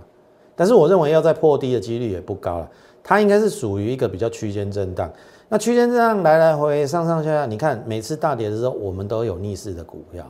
[0.56, 2.72] 但是我认为要再破低的几率也不高了，
[3.04, 5.12] 它应该是属于一个比较区间震荡。
[5.50, 10.26] 那区间震荡来来回上上下下，你看每次大跌的时候，我们都有逆势的股票。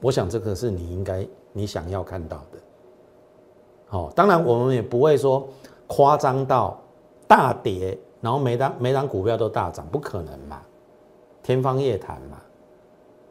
[0.00, 2.58] 我想这个是你应该你想要看到的。
[3.84, 5.46] 好，当然我们也不会说
[5.86, 6.80] 夸张到
[7.28, 10.62] 大跌，然后每档每档股票都大涨，不可能嘛，
[11.42, 12.38] 天方夜谭嘛，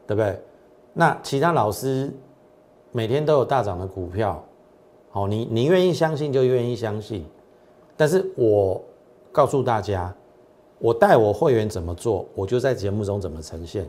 [0.06, 0.40] 对不对？
[0.94, 2.10] 那其他老师
[2.92, 4.42] 每天都有大涨的股票，
[5.10, 7.26] 好，你你愿意相信就愿意相信，
[7.96, 8.82] 但是我
[9.30, 10.14] 告诉大家。
[10.80, 13.88] 我带我会员怎么做，我就在节目中怎么呈现。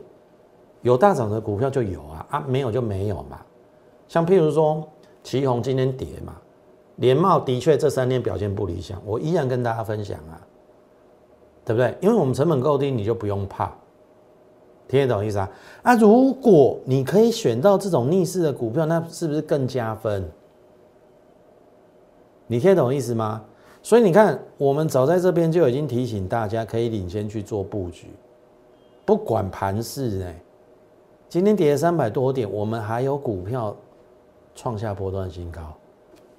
[0.80, 3.38] 有大涨的股票就有啊，啊没有就没有嘛。
[4.08, 4.82] 像譬如说，
[5.22, 6.34] 旗宏今天跌嘛，
[6.94, 10.40] 联茂的确这三天表现不理想，我依然跟大家分享啊，
[11.66, 11.94] 对不对？
[12.00, 13.70] 因为我们成本够低，你就不用怕。
[14.88, 15.50] 听得懂意思啊？
[15.82, 20.28] 啊，如果你可以选到这种逆势的股票，那是不是更加分？
[22.46, 23.42] 你听得懂意思吗？
[23.82, 28.08] 所以你看，我们早在这边就已经提醒大家，可以领先去做布局，
[29.04, 30.34] 不管盘势呢。
[31.28, 33.74] 今天跌了三百多点，我们还有股票
[34.54, 35.74] 创下波段新高，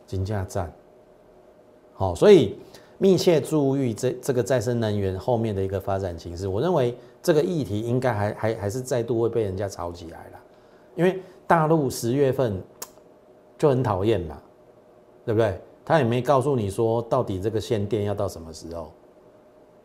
[0.06, 0.72] 金价站。
[1.94, 2.58] 好，所以
[2.98, 6.48] 密切注意这这个再生能源后面的一个发展形势。
[6.48, 10.40] 我认为这个议题应该还还还是再度会被人家炒起来了，
[10.96, 12.62] 因为大陆十月份
[13.58, 14.38] 就很讨厌嘛，
[15.26, 15.60] 对不对？
[15.86, 18.92] 他也没告诉你说到底这个限电要到什么时候，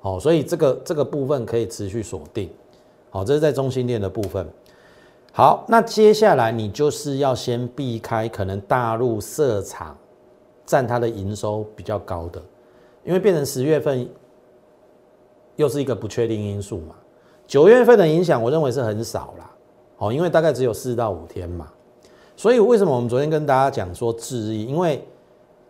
[0.01, 2.51] 好，所以这个这个部分可以持续锁定，
[3.11, 4.45] 好，这是在中心店的部分。
[5.33, 9.97] 好，那接下来你就是要先避开可能大陆设厂
[10.67, 12.43] 占它的营收比较高的，
[13.05, 14.09] 因为变成十月份
[15.57, 16.95] 又是一个不确定因素嘛。
[17.47, 19.51] 九月份的影响我认为是很少啦，
[19.99, 21.71] 哦，因为大概只有四到五天嘛。
[22.37, 24.65] 所以为什么我们昨天跟大家讲说质疑？
[24.65, 25.05] 因为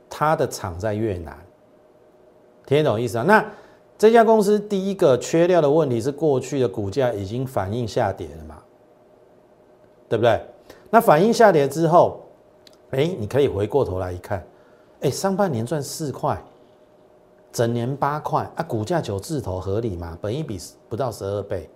[0.09, 1.37] 它的厂在越南，
[2.64, 3.25] 听得懂意思啊？
[3.27, 3.45] 那
[3.99, 8.62] 这家公司第一个缺料的问题是过去的股价已经反映下跌了嘛，
[10.09, 10.40] 对不对？
[10.90, 12.21] 那反映下跌之后，
[12.90, 14.45] 哎，你可以回过头来一看，
[15.01, 16.42] 哎，上半年赚四块，
[17.53, 20.17] 整年八块啊，股价九字头合理吗？
[20.21, 21.69] 本一比不到十二倍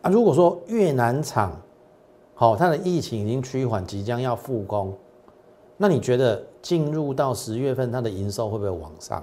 [0.00, 0.10] 啊。
[0.10, 1.60] 如果说越南厂
[2.34, 4.96] 好，它的疫情已经趋缓，即将要复工。
[5.76, 9.22] 那你觉得进入到十月份，它的营收会不会往上？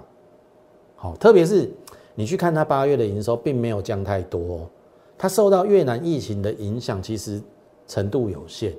[0.96, 1.72] 好，特别是
[2.16, 4.70] 你去看它八月的营收，并没有降太多，
[5.18, 7.42] 它受到越南疫情的影响，其实
[7.88, 8.74] 程度有限。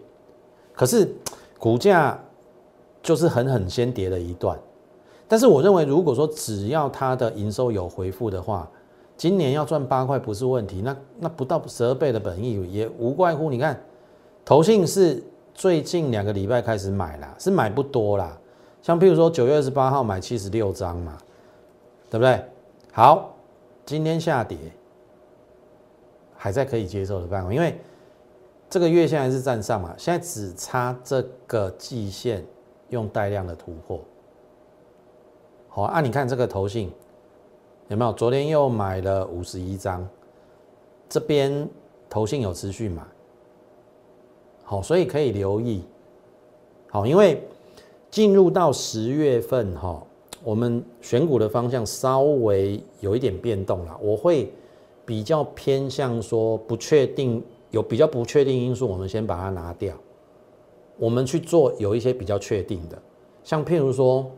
[0.73, 1.13] 可是
[1.59, 2.17] 股价
[3.03, 4.57] 就是狠狠先跌了一段。
[5.27, 8.69] 但是我认为，如果说只要它的营收有回复的话，
[9.17, 10.83] 今年要赚八块不是问题。
[10.83, 13.51] 那那不到十二倍的本益也无怪乎。
[13.51, 13.81] 你看，
[14.45, 15.23] 投信是。
[15.57, 18.37] 最近两个礼拜开始买啦，是买不多啦。
[18.83, 21.17] 像譬如说九月二十八号买七十六张嘛，
[22.11, 22.45] 对不对？
[22.91, 23.37] 好，
[23.87, 24.59] 今天下跌，
[26.35, 27.79] 还在可以接受的范围，因为
[28.69, 32.45] 这个月线还是站上嘛，现在只差这个季线
[32.89, 34.01] 用带量的突破。
[35.75, 36.89] 好，啊你看这个头信
[37.89, 38.13] 有没有？
[38.13, 40.09] 昨天又买了五十一张，
[41.09, 41.69] 这边
[42.09, 43.03] 头信有持续买。
[44.63, 45.83] 好，所以可以留意，
[46.91, 47.43] 好，因为
[48.09, 50.01] 进入到十月份哈，
[50.45, 53.99] 我们选股的方向稍微有一点变动了。
[54.01, 54.53] 我会
[55.05, 59.93] 比较偏向说不确定，有比较不确定因素，我们先把它拿掉。
[60.99, 62.97] 我们去做有一些比较确定的，
[63.43, 64.31] 像譬如说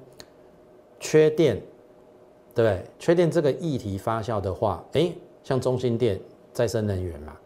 [0.98, 1.56] 缺电，
[2.54, 2.84] 对不对？
[2.98, 6.20] 缺电这个议题发酵的话，哎，像中心电、
[6.52, 7.36] 再生能源嘛，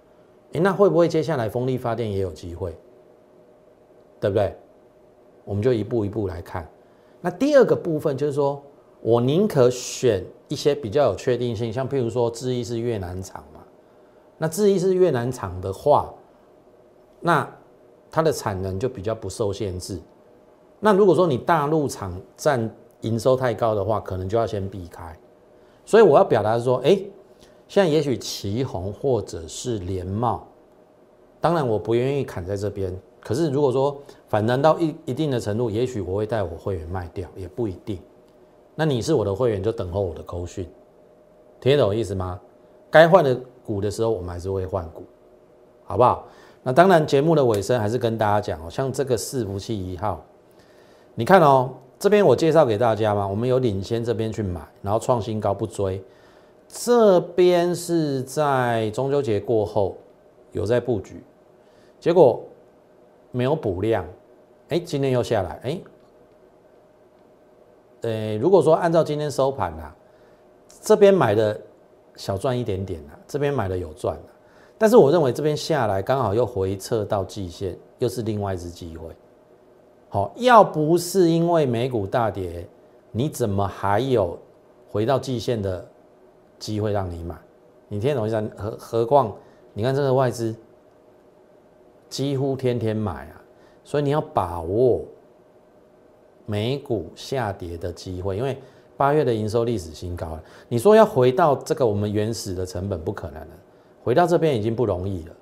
[0.52, 2.76] 哎，那会不会接下来风力发电也有机会？
[4.20, 4.54] 对不对？
[5.44, 6.68] 我们就一步一步来看。
[7.20, 8.62] 那第二个部分就是说，
[9.00, 13.60] 我宁可选一些比较有确定性，像譬如说智毅是越南厂嘛，
[14.38, 16.14] 那智毅是越南厂的话，
[17.20, 17.46] 那
[18.10, 20.00] 它的产能就比较不受限制。
[20.78, 22.70] 那如果说你大陆厂占
[23.02, 25.16] 营收太高的话，可能就要先避开。
[25.84, 26.98] 所以我要表达说，哎，
[27.68, 30.46] 现在也许旗红或者是联茂，
[31.40, 32.96] 当然我不愿意砍在这边。
[33.20, 37.98] 可是如果说反弹到一一定的程度，也许我会带我会员卖掉，也不一定。
[38.74, 40.66] 那你是我的会员，就等候我的勾讯，
[41.60, 42.40] 听得懂意思吗？
[42.90, 45.02] 该换的股的时候，我们还是会换股，
[45.84, 46.26] 好不好？
[46.62, 50.24] 那当然，节目的尾声还是跟大家讲哦，像这个伺服器一号，
[51.14, 51.70] 你看哦，
[52.00, 56.02] 这边我介绍给大家嘛，我们有领先这边去买，然后创新高不追，
[56.66, 59.96] 这边是在中秋节过后
[60.50, 61.22] 有在布局，
[62.00, 62.42] 结果。
[63.32, 64.04] 没有补量，
[64.70, 65.80] 哎，今天又下来，哎，
[68.00, 69.94] 呃，如果说按照今天收盘啦，
[70.80, 71.60] 这边买的
[72.16, 74.22] 小赚一点点啦，这边买的有赚啦，
[74.76, 79.06] 但是我认为这边下来刚好又回撤到季线，又是另外一次机会。
[80.10, 82.66] 好，要不是因为美股大跌，
[83.12, 84.38] 你怎么还有
[84.90, 85.82] 回到季线的
[86.58, 87.34] 机会让你买？
[87.88, 88.50] 你听懂意思？
[88.56, 89.34] 何何况
[89.72, 90.54] 你看这个外资。
[92.08, 93.40] 几乎天天买啊，
[93.84, 95.00] 所以你要把握
[96.44, 98.60] 美股下跌的机会，因为
[98.96, 100.42] 八月的营收历史新高了。
[100.68, 103.50] 你说要回到这个我们原始的成本不可能的，
[104.02, 105.34] 回到这边已经不容易了，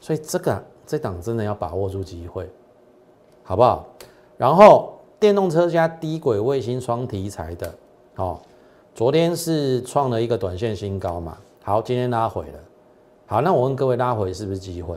[0.00, 2.50] 所以这个这档真的要把握住机会，
[3.44, 3.86] 好不好？
[4.38, 7.74] 然后电动车加低轨卫星双题材的，
[8.16, 8.40] 哦，
[8.94, 12.58] 昨天是创了一个短线新高嘛，好，今天拉回了，
[13.26, 14.96] 好，那我问各位，拉回是不是机会？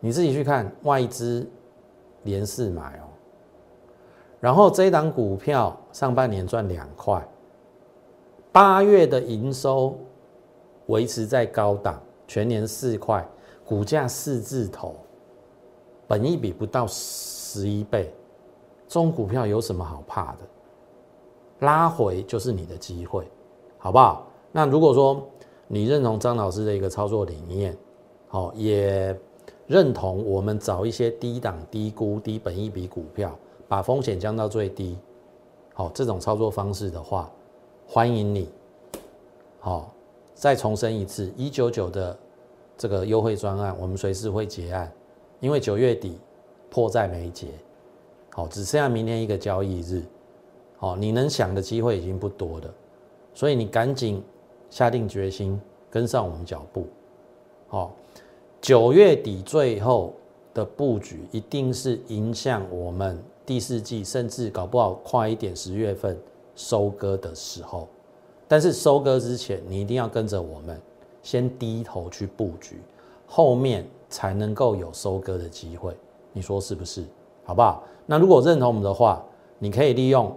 [0.00, 1.46] 你自己去看外资
[2.22, 3.04] 连四买哦，
[4.40, 7.22] 然后这一档股票上半年赚两块，
[8.50, 9.94] 八月的营收
[10.86, 13.22] 维持在高档，全年四块，
[13.62, 14.96] 股价四字头，
[16.08, 18.10] 本益比不到十一倍，
[18.90, 20.38] 中股票有什么好怕的？
[21.60, 23.26] 拉回就是你的机会，
[23.78, 24.26] 好不好？
[24.52, 25.26] 那如果说
[25.66, 27.74] 你认同张老师的一个操作理念，
[28.28, 29.18] 好也。
[29.66, 33.32] 认同我们找一些低档、低估、低本益比股票，
[33.68, 34.98] 把风险降到最低。
[35.74, 37.30] 好，这种操作方式的话，
[37.86, 38.48] 欢迎你。
[39.60, 39.92] 好，
[40.34, 42.18] 再重申一次，一九九的
[42.76, 44.92] 这个优惠专案，我们随时会结案，
[45.38, 46.18] 因为九月底
[46.68, 47.46] 迫在眉睫。
[48.30, 50.02] 好，只剩下明天一个交易日。
[50.78, 52.74] 好，你能想的机会已经不多了，
[53.34, 54.22] 所以你赶紧
[54.70, 55.60] 下定决心
[55.90, 56.86] 跟上我们脚步。
[57.68, 57.92] 好。
[58.62, 60.12] 九月底最后
[60.52, 66.14] 的布局，一定是影响我们第四季，甚至搞不好快一点十月份
[66.54, 67.88] 收割的时候。
[68.46, 70.78] 但是收割之前，你一定要跟着我们，
[71.22, 72.76] 先低头去布局，
[73.26, 75.96] 后面才能够有收割的机会。
[76.34, 77.02] 你说是不是？
[77.50, 77.82] 好不好？
[78.06, 79.20] 那如果认同我们的话，
[79.58, 80.32] 你可以利用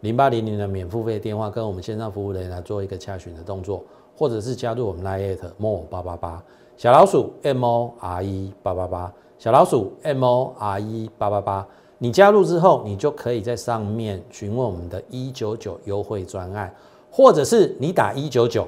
[0.00, 3.84] 零八零零的免付费电话，跟我们线上服务人员来做一个洽询的动作，
[4.16, 6.42] 或者是加入我们 Line more 八八八。
[6.78, 11.66] 小老鼠 M O R E 八八八，小老鼠 M O R E 八八八，
[11.98, 16.74] 你加入之后，你就可以在上面询问我们的一九九优惠专案，
[17.10, 18.66] 或者是你打一九九，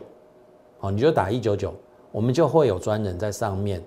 [0.80, 1.72] 哦，你就打一九九，
[2.12, 3.82] 我们就会有专人在上面，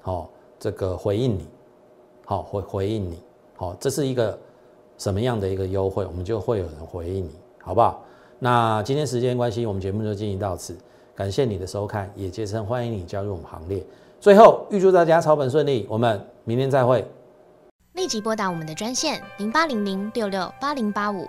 [0.00, 0.30] 好，
[0.60, 1.48] 这个回应你，
[2.24, 3.18] 好回回应你，
[3.60, 4.38] 好，这是一个
[4.96, 7.30] 什么样的一个优惠，我们就会有人回应你，
[7.62, 8.02] 好不好？
[8.38, 10.74] 那今天时间关系，我们节目就进行到此。
[11.14, 13.84] 感谢你的收看，也竭诚欢迎你加入我们行列。
[14.18, 17.06] 最后，预祝大家操本顺利，我们明天再会。
[17.92, 21.28] 立即拨打我们的专线零八零零六六八零八五